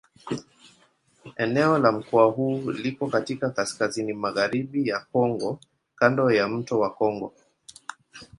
[1.35, 5.59] Eneo la mkoa huu liko katika kaskazini-magharibi ya Kongo
[5.95, 7.33] kando ya mto Kongo.